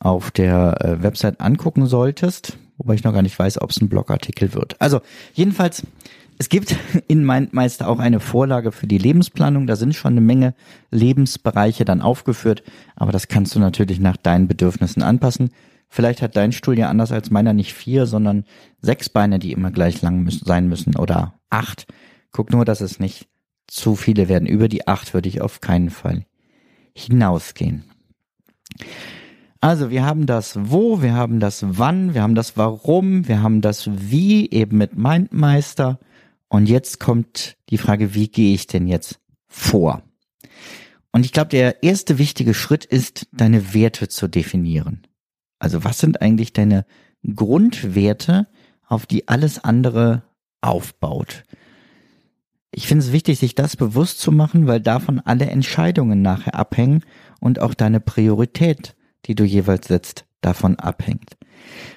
auf 0.00 0.30
der 0.30 0.76
äh, 0.84 1.02
Website 1.02 1.40
angucken 1.40 1.86
solltest, 1.86 2.58
wobei 2.78 2.94
ich 2.94 3.04
noch 3.04 3.12
gar 3.12 3.22
nicht 3.22 3.38
weiß, 3.38 3.60
ob 3.60 3.70
es 3.70 3.80
ein 3.80 3.88
Blogartikel 3.88 4.54
wird. 4.54 4.80
Also 4.80 5.00
jedenfalls, 5.34 5.86
es 6.38 6.48
gibt 6.48 6.76
in 7.08 7.24
Mindmeister 7.24 7.88
auch 7.88 7.98
eine 7.98 8.20
Vorlage 8.20 8.72
für 8.72 8.86
die 8.86 8.98
Lebensplanung. 8.98 9.66
Da 9.66 9.76
sind 9.76 9.94
schon 9.94 10.12
eine 10.12 10.20
Menge 10.20 10.54
Lebensbereiche 10.90 11.84
dann 11.84 12.02
aufgeführt, 12.02 12.62
aber 12.94 13.12
das 13.12 13.28
kannst 13.28 13.54
du 13.54 13.58
natürlich 13.58 14.00
nach 14.00 14.16
deinen 14.16 14.48
Bedürfnissen 14.48 15.02
anpassen. 15.02 15.50
Vielleicht 15.88 16.20
hat 16.20 16.36
dein 16.36 16.52
Stuhl 16.52 16.78
ja 16.78 16.88
anders 16.88 17.12
als 17.12 17.30
meiner 17.30 17.52
nicht 17.52 17.72
vier, 17.72 18.06
sondern 18.06 18.44
sechs 18.80 19.08
Beine, 19.08 19.38
die 19.38 19.52
immer 19.52 19.70
gleich 19.70 20.02
lang 20.02 20.22
müssen, 20.22 20.44
sein 20.44 20.68
müssen 20.68 20.96
oder 20.96 21.38
acht. 21.48 21.86
Guck 22.32 22.52
nur, 22.52 22.64
dass 22.64 22.80
es 22.80 22.98
nicht 22.98 23.28
zu 23.68 23.94
viele 23.94 24.28
werden. 24.28 24.46
Über 24.46 24.68
die 24.68 24.86
acht 24.86 25.14
würde 25.14 25.28
ich 25.28 25.40
auf 25.40 25.60
keinen 25.60 25.90
Fall 25.90 26.26
hinausgehen. 26.94 27.84
Also 29.66 29.90
wir 29.90 30.06
haben 30.06 30.26
das 30.26 30.56
Wo, 30.70 31.02
wir 31.02 31.14
haben 31.14 31.40
das 31.40 31.64
Wann, 31.66 32.14
wir 32.14 32.22
haben 32.22 32.36
das 32.36 32.56
Warum, 32.56 33.26
wir 33.26 33.42
haben 33.42 33.62
das 33.62 33.90
Wie 33.92 34.48
eben 34.48 34.78
mit 34.78 34.96
Mindmeister. 34.96 35.98
Und 36.46 36.68
jetzt 36.68 37.00
kommt 37.00 37.56
die 37.68 37.76
Frage, 37.76 38.14
wie 38.14 38.28
gehe 38.28 38.54
ich 38.54 38.68
denn 38.68 38.86
jetzt 38.86 39.18
vor? 39.48 40.02
Und 41.10 41.26
ich 41.26 41.32
glaube, 41.32 41.48
der 41.48 41.82
erste 41.82 42.16
wichtige 42.18 42.54
Schritt 42.54 42.84
ist, 42.84 43.26
deine 43.32 43.74
Werte 43.74 44.06
zu 44.06 44.28
definieren. 44.28 45.04
Also 45.58 45.82
was 45.82 45.98
sind 45.98 46.22
eigentlich 46.22 46.52
deine 46.52 46.86
Grundwerte, 47.34 48.46
auf 48.86 49.04
die 49.06 49.26
alles 49.26 49.64
andere 49.64 50.22
aufbaut? 50.60 51.42
Ich 52.70 52.86
finde 52.86 53.04
es 53.04 53.10
wichtig, 53.10 53.40
sich 53.40 53.56
das 53.56 53.74
bewusst 53.74 54.20
zu 54.20 54.30
machen, 54.30 54.68
weil 54.68 54.80
davon 54.80 55.18
alle 55.18 55.46
Entscheidungen 55.46 56.22
nachher 56.22 56.54
abhängen 56.54 57.02
und 57.40 57.60
auch 57.60 57.74
deine 57.74 57.98
Priorität, 57.98 58.95
die 59.26 59.34
du 59.34 59.44
jeweils 59.44 59.88
setzt, 59.88 60.24
davon 60.40 60.76
abhängt. 60.76 61.36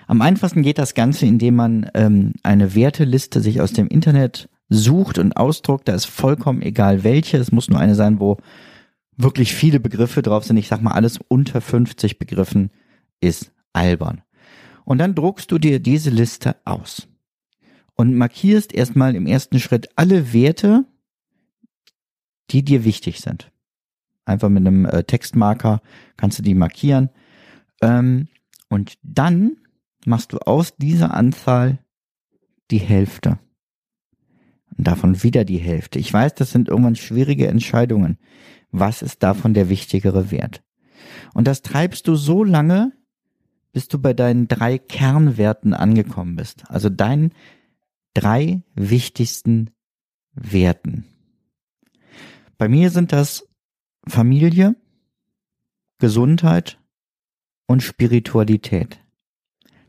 Am 0.08 0.22
einfachsten 0.22 0.64
geht 0.64 0.78
das 0.78 0.94
Ganze, 0.94 1.26
indem 1.26 1.56
man 1.56 1.90
ähm, 1.94 2.34
eine 2.44 2.76
Werteliste 2.76 3.42
sich 3.42 3.62
aus 3.62 3.74
dem 3.74 3.88
Internet 3.88 4.50
sucht 4.70 5.18
und 5.18 5.38
ausdruckt. 5.38 5.88
Da 5.88 5.94
ist 5.94 6.06
vollkommen 6.06 6.62
egal 6.62 7.04
welche. 7.04 7.38
Es 7.38 7.52
muss 7.52 7.70
nur 7.70 7.80
eine 7.80 7.96
sein, 7.96 8.20
wo 8.20 8.38
wirklich 9.18 9.54
viele 9.54 9.80
Begriffe 9.80 10.22
drauf 10.22 10.46
sind. 10.46 10.58
Ich 10.58 10.68
sag 10.68 10.82
mal, 10.82 10.94
alles 10.94 11.20
unter 11.28 11.62
50 11.62 12.18
Begriffen 12.20 12.72
ist 13.20 13.52
albern. 13.74 14.22
Und 14.86 14.98
dann 14.98 15.14
druckst 15.14 15.52
du 15.52 15.60
dir 15.60 15.80
diese 15.80 16.10
Liste 16.10 16.56
aus 16.66 17.08
und 17.96 18.16
markierst 18.16 18.74
erstmal 18.74 19.16
im 19.16 19.28
ersten 19.28 19.60
Schritt 19.60 19.90
alle 19.96 20.34
Werte, 20.34 20.86
die 22.50 22.64
dir 22.64 22.86
wichtig 22.86 23.20
sind. 23.20 23.52
Einfach 24.30 24.50
mit 24.50 24.68
einem 24.68 24.86
äh, 24.86 25.04
Textmarker 25.04 25.82
kannst 26.16 26.38
du 26.38 26.44
die 26.44 26.54
markieren. 26.54 27.10
Ähm, 27.82 28.28
und 28.70 29.00
dann 29.02 29.58
machst 30.06 30.34
du 30.34 30.38
aus 30.38 30.78
dieser 30.78 31.16
Anzahl 31.16 31.80
die 32.70 32.78
Hälfte. 32.78 33.40
Und 34.78 34.86
davon 34.86 35.24
wieder 35.24 35.46
die 35.46 35.58
Hälfte. 35.58 35.98
Ich 35.98 36.14
weiß, 36.14 36.36
das 36.36 36.52
sind 36.52 36.68
irgendwann 36.68 36.96
schwierige 36.96 37.48
Entscheidungen. 37.48 38.20
Was 38.70 39.02
ist 39.02 39.24
davon 39.24 39.56
der 39.56 39.68
wichtigere 39.68 40.30
Wert? 40.30 40.62
Und 41.34 41.48
das 41.48 41.64
treibst 41.64 42.08
du 42.08 42.14
so 42.14 42.44
lange, 42.44 42.92
bis 43.72 43.88
du 43.88 43.98
bei 43.98 44.14
deinen 44.14 44.48
drei 44.48 44.78
Kernwerten 44.78 45.74
angekommen 45.74 46.36
bist. 46.36 46.66
Also 46.68 46.90
dein 46.90 47.34
drei 48.14 48.62
wichtigsten 48.76 49.72
Werten. 50.34 51.06
Bei 52.60 52.70
mir 52.70 52.92
sind 52.92 53.12
das 53.12 53.49
Familie, 54.10 54.76
Gesundheit 56.00 56.80
und 57.68 57.84
Spiritualität. 57.84 59.00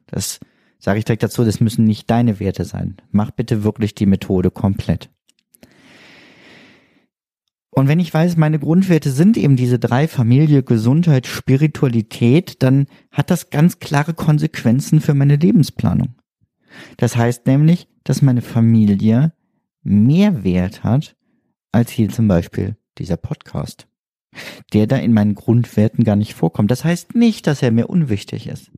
Das 0.06 0.40
sage 0.78 0.98
ich 0.98 1.04
direkt 1.04 1.22
dazu, 1.22 1.44
das 1.44 1.60
müssen 1.60 1.84
nicht 1.84 2.10
deine 2.10 2.40
Werte 2.40 2.64
sein. 2.64 2.96
Mach 3.10 3.30
bitte 3.30 3.64
wirklich 3.64 3.94
die 3.94 4.06
Methode 4.06 4.50
komplett. 4.50 5.10
Und 7.70 7.86
wenn 7.86 8.00
ich 8.00 8.12
weiß, 8.12 8.36
meine 8.36 8.58
Grundwerte 8.58 9.10
sind 9.10 9.36
eben 9.36 9.56
diese 9.56 9.78
drei 9.78 10.08
Familie, 10.08 10.62
Gesundheit, 10.62 11.26
Spiritualität, 11.26 12.62
dann 12.62 12.86
hat 13.12 13.30
das 13.30 13.50
ganz 13.50 13.78
klare 13.78 14.12
Konsequenzen 14.12 15.00
für 15.00 15.14
meine 15.14 15.36
Lebensplanung. 15.36 16.16
Das 16.96 17.16
heißt 17.16 17.46
nämlich, 17.46 17.88
dass 18.04 18.22
meine 18.22 18.42
Familie 18.42 19.32
mehr 19.82 20.42
Wert 20.42 20.82
hat 20.82 21.16
als 21.72 21.90
hier 21.90 22.08
zum 22.08 22.26
Beispiel 22.26 22.76
dieser 22.98 23.16
Podcast, 23.16 23.86
der 24.72 24.86
da 24.86 24.96
in 24.96 25.12
meinen 25.12 25.34
Grundwerten 25.34 26.04
gar 26.04 26.16
nicht 26.16 26.34
vorkommt. 26.34 26.70
Das 26.70 26.84
heißt 26.84 27.14
nicht, 27.14 27.46
dass 27.46 27.62
er 27.62 27.70
mir 27.70 27.88
unwichtig 27.88 28.46
ist. 28.46 28.70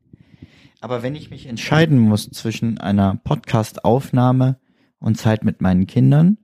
Aber 0.80 1.02
wenn 1.02 1.14
ich 1.14 1.30
mich 1.30 1.46
entscheiden 1.46 1.98
muss 1.98 2.28
zwischen 2.30 2.78
einer 2.78 3.16
Podcast-Aufnahme 3.22 4.58
und 4.98 5.16
Zeit 5.16 5.44
mit 5.44 5.60
meinen 5.60 5.86
Kindern, 5.86 6.38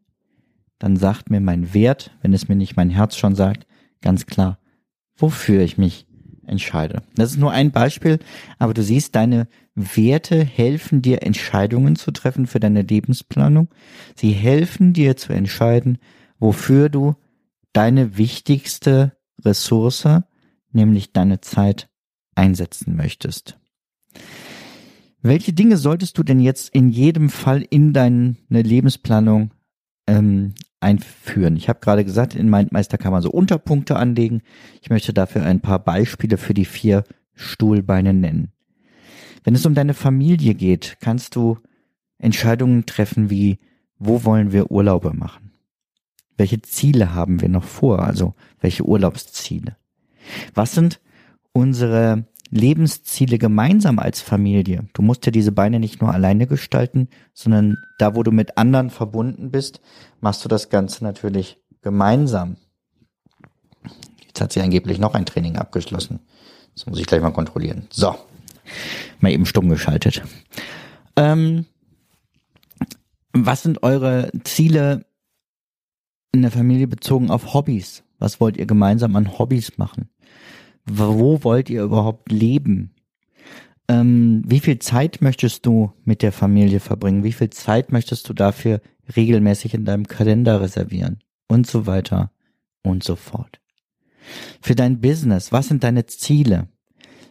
dann 0.79 0.97
sagt 0.97 1.31
mir 1.31 1.41
mein 1.41 1.75
Wert, 1.75 2.13
wenn 2.23 2.33
es 2.33 2.49
mir 2.49 2.55
nicht 2.55 2.77
mein 2.77 2.91
Herz 2.91 3.17
schon 3.17 3.35
sagt, 3.35 3.67
ganz 4.01 4.27
klar, 4.27 4.59
wofür 5.17 5.63
ich 5.63 5.77
mich 5.77 6.07
entscheide. 6.47 7.03
Das 7.15 7.33
ist 7.33 7.39
nur 7.39 7.51
ein 7.51 7.73
Beispiel, 7.73 8.21
aber 8.59 8.75
du 8.75 8.83
siehst, 8.83 9.15
deine 9.15 9.49
Werte 9.75 10.45
helfen 10.45 11.03
dir, 11.03 11.23
Entscheidungen 11.23 11.97
zu 11.97 12.11
treffen 12.11 12.47
für 12.47 12.61
deine 12.61 12.83
Lebensplanung. 12.83 13.69
Sie 14.15 14.31
helfen 14.31 14.93
dir 14.93 15.17
zu 15.17 15.33
entscheiden, 15.33 15.99
wofür 16.39 16.89
du 16.89 17.15
deine 17.73 18.17
wichtigste 18.17 19.17
Ressource, 19.45 20.09
nämlich 20.73 21.13
deine 21.13 21.41
Zeit, 21.41 21.89
einsetzen 22.35 22.97
möchtest. 22.97 23.59
Welche 25.23 25.53
Dinge 25.53 25.77
solltest 25.77 26.17
du 26.19 26.23
denn 26.23 26.41
jetzt 26.41 26.69
in 26.75 26.89
jedem 26.89 27.31
Fall 27.31 27.63
in 27.69 27.93
deine 27.93 28.37
Lebensplanung 28.49 29.53
ähm, 30.07 30.55
einführen. 30.81 31.57
Ich 31.57 31.69
habe 31.69 31.81
gerade 31.81 32.05
gesagt, 32.05 32.35
in 32.35 32.49
Mindmeister 32.49 32.99
kann 32.99 33.13
man 33.13 33.23
so 33.23 33.31
Unterpunkte 33.31 33.97
anlegen. 33.97 34.43
Ich 34.81 34.91
möchte 34.91 35.13
dafür 35.13 35.45
ein 35.45 35.61
paar 35.61 35.79
Beispiele 35.79 36.37
für 36.37 36.55
die 36.55 36.65
vier 36.65 37.05
Stuhlbeine 37.35 38.15
nennen. 38.15 38.53
Wenn 39.45 39.55
es 39.55 39.67
um 39.67 39.75
deine 39.75 39.95
Familie 39.95 40.55
geht, 40.55 40.99
kannst 41.01 41.37
du 41.37 41.59
Entscheidungen 42.19 42.87
treffen 42.87 43.31
wie, 43.31 43.59
wo 43.99 44.25
wollen 44.25 44.53
wir 44.53 44.71
Urlaube 44.71 45.13
machen? 45.15 45.48
Welche 46.39 46.63
Ziele 46.63 47.15
haben 47.15 47.43
wir 47.43 47.51
noch 47.51 47.65
vor? 47.65 47.99
Also 47.99 48.35
welche 48.61 48.85
Urlaubsziele? 48.85 49.77
Was 50.55 50.73
sind 50.73 51.01
unsere 51.53 52.25
Lebensziele 52.51 53.39
gemeinsam 53.39 53.99
als 53.99 54.21
Familie. 54.21 54.89
Du 54.95 55.03
musst 55.03 55.27
ja 55.27 55.33
diese 55.33 55.53
Beine 55.53 55.81
nicht 55.81 56.01
nur 56.01 56.13
alleine 56.13 56.47
gestalten, 56.47 57.09
sondern 57.35 57.77
da, 57.99 58.15
wo 58.15 58.23
du 58.23 58.31
mit 58.31 58.57
anderen 58.57 58.91
verbunden 58.91 59.51
bist, 59.51 59.81
machst 60.21 60.45
du 60.45 60.49
das 60.49 60.71
Ganze 60.71 61.05
natürlich 61.05 61.59
gemeinsam. 61.83 62.57
Jetzt 64.27 64.41
hat 64.41 64.53
sie 64.53 64.61
angeblich 64.61 64.99
noch 64.99 65.15
ein 65.15 65.27
Training 65.27 65.57
abgeschlossen. 65.57 66.21
Das 66.75 66.87
muss 66.87 66.99
ich 66.99 67.07
gleich 67.07 67.21
mal 67.21 67.33
kontrollieren. 67.33 67.87
So. 67.91 68.15
Mal 69.21 69.33
eben 69.33 69.47
stumm 69.47 69.69
geschaltet. 69.69 70.23
Ähm, 71.17 71.67
was 73.33 73.63
sind 73.63 73.83
eure 73.83 74.31
Ziele 74.45 75.05
in 76.33 76.43
der 76.43 76.51
Familie 76.51 76.87
bezogen 76.87 77.31
auf 77.31 77.55
Hobbys? 77.55 78.05
Was 78.19 78.41
wollt 78.41 78.57
ihr 78.57 78.67
gemeinsam 78.67 79.15
an 79.17 79.39
Hobbys 79.39 79.79
machen? 79.79 80.11
wo 80.89 81.45
wollt 81.45 81.71
ihr 81.71 81.83
überhaupt 81.83 82.33
leben? 82.33 82.95
Ähm, 83.89 84.43
wie 84.47 84.61
viel 84.61 84.79
Zeit 84.79 85.21
möchtest 85.23 85.67
du 85.67 85.93
mit 86.05 86.23
der 86.23 86.33
Familie 86.33 86.81
verbringen? 86.81 87.25
Wie 87.25 87.33
viel 87.33 87.51
Zeit 87.51 87.93
möchtest 87.93 88.29
du 88.29 88.35
dafür 88.35 88.81
regelmäßig 89.17 89.75
in 89.75 89.85
deinem 89.85 90.07
Kalender 90.07 90.61
reservieren? 90.61 91.21
Und 91.49 91.67
so 91.67 91.87
weiter 91.87 92.31
und 92.83 93.03
so 93.03 93.17
fort. 93.17 93.61
Für 94.61 94.75
dein 94.75 95.01
Business, 95.01 95.53
was 95.53 95.69
sind 95.69 95.85
deine 95.85 96.05
Ziele? 96.07 96.69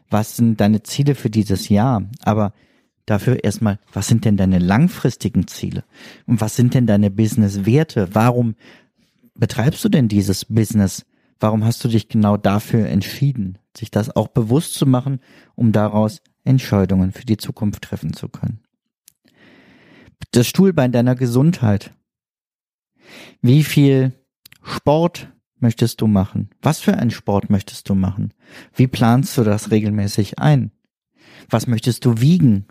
Was 0.10 0.38
sind 0.38 0.60
deine 0.60 0.82
Ziele 0.82 1.14
für 1.14 1.30
dieses 1.30 1.70
Jahr? 1.70 2.10
Aber 2.24 2.54
dafür 3.06 3.44
erstmal, 3.44 3.80
was 3.94 4.08
sind 4.08 4.26
denn 4.26 4.38
deine 4.38 4.58
langfristigen 4.58 5.48
Ziele? 5.48 5.84
Und 6.26 6.42
was 6.42 6.56
sind 6.56 6.74
denn 6.74 6.88
deine 6.88 7.12
Business-Werte? 7.12 8.10
Warum 8.14 8.56
betreibst 9.40 9.84
du 9.84 9.90
denn 9.90 10.08
dieses 10.08 10.46
Business? 10.46 11.06
Warum 11.40 11.64
hast 11.64 11.84
du 11.84 11.88
dich 11.88 12.10
genau 12.10 12.38
dafür 12.38 12.88
entschieden, 12.88 13.60
sich 13.76 13.92
das 13.92 14.16
auch 14.16 14.28
bewusst 14.28 14.74
zu 14.74 14.86
machen, 14.86 15.20
um 15.56 15.72
daraus 15.72 16.22
Entscheidungen 16.44 17.12
für 17.12 17.26
die 17.26 17.38
Zukunft 17.38 17.84
treffen 17.84 18.14
zu 18.14 18.28
können? 18.28 18.64
Das 20.32 20.48
Stuhlbein 20.48 20.92
deiner 20.92 21.16
Gesundheit. 21.16 21.94
Wie 23.42 23.64
viel 23.64 24.14
Sport 24.64 25.32
möchtest 25.60 26.02
du 26.02 26.08
machen? 26.08 26.50
Was 26.62 26.80
für 26.80 26.96
einen 26.96 27.12
Sport 27.12 27.50
möchtest 27.50 27.88
du 27.90 27.96
machen? 27.96 28.34
Wie 28.74 28.88
planst 28.88 29.38
du 29.38 29.44
das 29.44 29.72
regelmäßig 29.72 30.40
ein? 30.40 30.72
Was 31.50 31.68
möchtest 31.68 32.04
du 32.06 32.20
wiegen? 32.20 32.68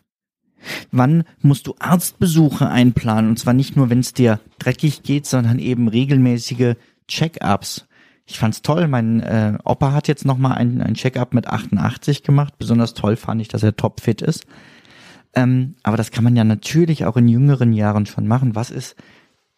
Wann 0.90 1.24
musst 1.40 1.66
du 1.66 1.74
Arztbesuche 1.78 2.68
einplanen? 2.68 3.30
Und 3.30 3.38
zwar 3.38 3.52
nicht 3.52 3.76
nur, 3.76 3.90
wenn 3.90 4.00
es 4.00 4.12
dir 4.12 4.40
dreckig 4.58 5.02
geht, 5.02 5.26
sondern 5.26 5.58
eben 5.58 5.88
regelmäßige 5.88 6.74
Check-ups. 7.08 7.86
Ich 8.26 8.38
fand's 8.38 8.62
toll. 8.62 8.88
Mein 8.88 9.20
äh, 9.20 9.58
Opa 9.64 9.92
hat 9.92 10.08
jetzt 10.08 10.24
noch 10.24 10.38
mal 10.38 10.52
ein, 10.52 10.82
ein 10.82 10.94
Check-up 10.94 11.34
mit 11.34 11.46
88 11.46 12.22
gemacht. 12.22 12.54
Besonders 12.58 12.94
toll 12.94 13.16
fand 13.16 13.40
ich, 13.40 13.48
dass 13.48 13.62
er 13.62 13.76
topfit 13.76 14.22
ist. 14.22 14.46
Ähm, 15.34 15.76
aber 15.82 15.96
das 15.96 16.10
kann 16.10 16.24
man 16.24 16.34
ja 16.34 16.44
natürlich 16.44 17.04
auch 17.04 17.16
in 17.16 17.28
jüngeren 17.28 17.72
Jahren 17.72 18.06
schon 18.06 18.26
machen. 18.26 18.54
Was 18.54 18.70
ist 18.70 18.96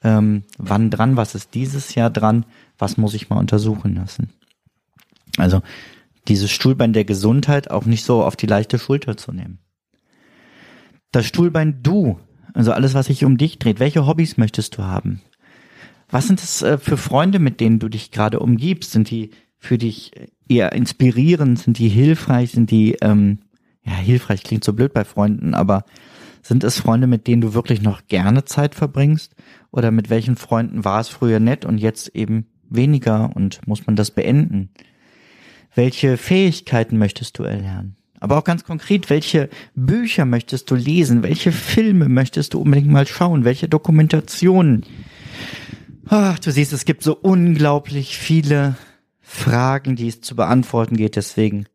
ähm, 0.02 0.44
wann 0.58 0.90
dran? 0.90 1.16
Was 1.16 1.34
ist 1.34 1.54
dieses 1.54 1.94
Jahr 1.94 2.10
dran? 2.10 2.44
Was 2.78 2.96
muss 2.96 3.14
ich 3.14 3.30
mal 3.30 3.38
untersuchen 3.38 3.94
lassen? 3.94 4.30
Also 5.36 5.62
dieses 6.28 6.50
Stuhlbein 6.50 6.92
der 6.92 7.04
Gesundheit 7.04 7.70
auch 7.70 7.84
nicht 7.84 8.04
so 8.04 8.22
auf 8.22 8.36
die 8.36 8.46
leichte 8.46 8.78
Schulter 8.78 9.16
zu 9.16 9.32
nehmen. 9.32 9.58
Das 11.12 11.26
Stuhlbein 11.26 11.82
du, 11.82 12.18
also 12.54 12.72
alles, 12.72 12.94
was 12.94 13.06
sich 13.06 13.24
um 13.24 13.38
dich 13.38 13.58
dreht. 13.58 13.80
Welche 13.80 14.06
Hobbys 14.06 14.36
möchtest 14.36 14.76
du 14.76 14.82
haben? 14.82 15.20
Was 16.10 16.26
sind 16.26 16.40
es 16.40 16.62
äh, 16.62 16.78
für 16.78 16.96
Freunde, 16.96 17.38
mit 17.38 17.60
denen 17.60 17.78
du 17.78 17.88
dich 17.88 18.10
gerade 18.10 18.40
umgibst? 18.40 18.92
Sind 18.92 19.10
die 19.10 19.30
für 19.58 19.78
dich 19.78 20.12
eher 20.48 20.72
inspirierend? 20.72 21.58
Sind 21.58 21.78
die 21.78 21.88
hilfreich? 21.88 22.52
Sind 22.52 22.70
die, 22.70 22.96
ähm, 23.00 23.40
ja, 23.84 23.94
hilfreich 23.94 24.42
klingt 24.42 24.64
so 24.64 24.72
blöd 24.72 24.92
bei 24.92 25.04
Freunden, 25.04 25.54
aber 25.54 25.84
sind 26.42 26.64
es 26.64 26.80
Freunde, 26.80 27.06
mit 27.06 27.26
denen 27.26 27.42
du 27.42 27.54
wirklich 27.54 27.82
noch 27.82 28.06
gerne 28.06 28.44
Zeit 28.44 28.74
verbringst? 28.74 29.34
Oder 29.70 29.90
mit 29.90 30.08
welchen 30.08 30.36
Freunden 30.36 30.84
war 30.84 31.00
es 31.00 31.08
früher 31.08 31.40
nett 31.40 31.64
und 31.64 31.78
jetzt 31.78 32.14
eben 32.14 32.46
weniger 32.68 33.34
und 33.34 33.66
muss 33.66 33.86
man 33.86 33.96
das 33.96 34.10
beenden? 34.10 34.70
Welche 35.74 36.16
Fähigkeiten 36.16 36.96
möchtest 36.96 37.38
du 37.38 37.42
erlernen? 37.42 37.96
Aber 38.20 38.38
auch 38.38 38.44
ganz 38.44 38.64
konkret, 38.64 39.10
welche 39.10 39.48
Bücher 39.74 40.24
möchtest 40.24 40.70
du 40.70 40.74
lesen? 40.74 41.22
Welche 41.22 41.52
Filme 41.52 42.08
möchtest 42.08 42.54
du 42.54 42.60
unbedingt 42.60 42.90
mal 42.90 43.06
schauen? 43.06 43.44
Welche 43.44 43.68
Dokumentationen? 43.68 44.84
Ach, 46.08 46.38
du 46.38 46.50
siehst, 46.50 46.72
es 46.72 46.84
gibt 46.84 47.02
so 47.02 47.14
unglaublich 47.14 48.18
viele 48.18 48.76
Fragen, 49.20 49.94
die 49.94 50.08
es 50.08 50.20
zu 50.20 50.34
beantworten 50.34 50.96
geht. 50.96 51.16
Deswegen 51.16 51.66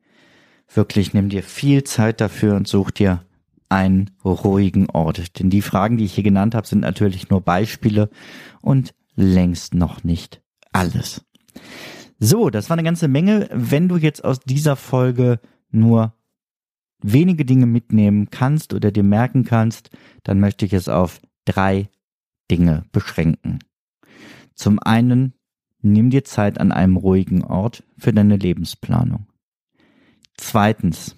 wirklich 0.73 1.13
nimm 1.13 1.29
dir 1.29 1.43
viel 1.43 1.83
Zeit 1.83 2.19
dafür 2.19 2.55
und 2.55 2.67
such 2.67 2.91
dir 2.91 3.23
einen 3.69 4.11
ruhigen 4.25 4.89
Ort. 4.89 5.39
Denn 5.39 5.49
die 5.49 5.61
Fragen, 5.61 5.97
die 5.97 6.05
ich 6.05 6.15
hier 6.15 6.23
genannt 6.23 6.55
habe, 6.55 6.67
sind 6.67 6.81
natürlich 6.81 7.29
nur 7.29 7.41
Beispiele 7.41 8.09
und 8.61 8.93
längst 9.15 9.73
noch 9.73 10.03
nicht 10.03 10.41
alles. 10.71 11.25
So, 12.19 12.49
das 12.49 12.69
war 12.69 12.75
eine 12.75 12.83
ganze 12.83 13.07
Menge. 13.07 13.49
Wenn 13.51 13.87
du 13.87 13.97
jetzt 13.97 14.23
aus 14.23 14.39
dieser 14.39 14.75
Folge 14.75 15.39
nur 15.71 16.13
wenige 17.03 17.45
Dinge 17.45 17.65
mitnehmen 17.65 18.29
kannst 18.31 18.73
oder 18.73 18.91
dir 18.91 19.03
merken 19.03 19.43
kannst, 19.43 19.91
dann 20.23 20.39
möchte 20.39 20.65
ich 20.65 20.73
es 20.73 20.89
auf 20.89 21.21
drei 21.45 21.89
Dinge 22.49 22.85
beschränken. 22.91 23.59
Zum 24.55 24.79
einen, 24.79 25.33
nimm 25.81 26.09
dir 26.09 26.23
Zeit 26.23 26.59
an 26.59 26.71
einem 26.71 26.97
ruhigen 26.97 27.43
Ort 27.43 27.83
für 27.97 28.13
deine 28.13 28.37
Lebensplanung. 28.37 29.27
Zweitens, 30.37 31.15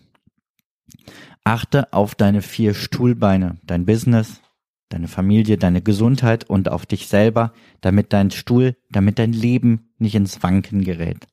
achte 1.43 1.93
auf 1.93 2.15
deine 2.15 2.41
vier 2.41 2.73
Stuhlbeine, 2.73 3.57
dein 3.63 3.85
Business, 3.85 4.41
deine 4.89 5.07
Familie, 5.07 5.57
deine 5.57 5.81
Gesundheit 5.81 6.49
und 6.49 6.69
auf 6.69 6.85
dich 6.85 7.07
selber, 7.07 7.53
damit 7.81 8.13
dein 8.13 8.31
Stuhl, 8.31 8.75
damit 8.89 9.19
dein 9.19 9.33
Leben 9.33 9.89
nicht 9.97 10.15
ins 10.15 10.43
Wanken 10.43 10.83
gerät. 10.83 11.27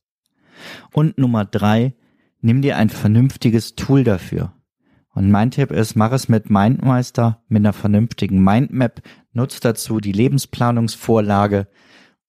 Und 0.92 1.18
Nummer 1.18 1.44
drei, 1.44 1.94
nimm 2.42 2.62
dir 2.62 2.76
ein 2.76 2.90
vernünftiges 2.90 3.74
Tool 3.74 4.04
dafür. 4.04 4.52
Und 5.14 5.30
mein 5.30 5.50
Tipp 5.50 5.70
ist, 5.70 5.94
mach 5.94 6.12
es 6.12 6.28
mit 6.28 6.50
Mindmeister, 6.50 7.42
mit 7.48 7.60
einer 7.60 7.72
vernünftigen 7.72 8.42
Mindmap, 8.42 9.02
nutz 9.32 9.60
dazu 9.60 10.00
die 10.00 10.12
Lebensplanungsvorlage 10.12 11.66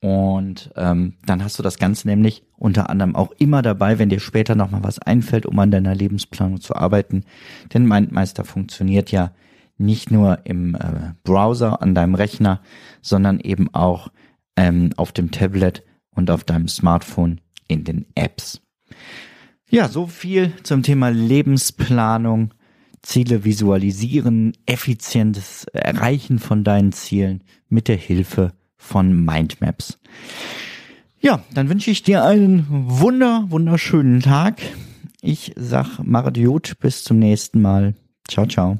und 0.04 0.70
ähm, 0.76 1.14
dann 1.26 1.42
hast 1.46 1.58
du 1.58 1.64
das 1.64 1.78
Ganze 1.78 2.10
nämlich 2.10 2.44
unter 2.58 2.90
anderem 2.90 3.16
auch 3.16 3.32
immer 3.38 3.62
dabei, 3.62 4.00
wenn 4.00 4.10
dir 4.10 4.20
später 4.20 4.54
nochmal 4.54 4.84
was 4.84 5.00
einfällt, 5.00 5.46
um 5.46 5.58
an 5.60 5.72
deiner 5.72 5.96
Lebensplanung 5.96 6.60
zu 6.60 6.76
arbeiten. 6.76 7.24
Denn 7.74 7.88
Mindmeister 7.88 8.44
funktioniert 8.44 9.14
ja 9.14 9.32
nicht 9.78 10.12
nur 10.12 10.40
im 10.44 10.76
äh, 10.76 11.14
Browser 11.24 11.82
an 11.82 11.96
deinem 11.96 12.16
Rechner, 12.16 12.60
sondern 13.02 13.40
eben 13.40 13.74
auch 13.74 14.10
ähm, 14.58 14.90
auf 14.98 15.14
dem 15.14 15.32
Tablet 15.32 15.84
und 16.12 16.30
auf 16.30 16.44
deinem 16.44 16.68
Smartphone 16.68 17.40
in 17.70 17.86
den 17.86 18.06
Apps. 18.14 18.62
Ja, 19.74 19.90
so 19.90 20.06
viel 20.06 20.54
zum 20.62 20.84
Thema 20.84 21.10
Lebensplanung, 21.10 22.54
Ziele 23.02 23.44
visualisieren, 23.44 24.54
effizientes 24.68 25.66
Erreichen 25.74 26.38
von 26.38 26.64
deinen 26.64 26.92
Zielen 26.92 27.44
mit 27.70 27.88
der 27.88 27.96
Hilfe 27.96 28.54
von 28.78 29.26
Mindmaps. 29.26 29.98
Ja, 31.20 31.44
dann 31.56 31.70
wünsche 31.70 31.90
ich 31.90 32.04
dir 32.04 32.24
einen 32.24 32.68
wunder, 32.70 33.46
wunderschönen 33.48 34.20
Tag. 34.20 34.62
Ich 35.22 35.54
sag 35.56 35.98
Maradiot, 36.04 36.78
bis 36.80 37.04
zum 37.04 37.18
nächsten 37.18 37.60
Mal. 37.60 37.96
Ciao, 38.28 38.46
ciao. 38.46 38.80